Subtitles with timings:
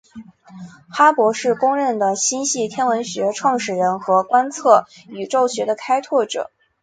[0.89, 6.49] 哈勃是公认的星系天文学创始人和观测宇宙学的开拓者。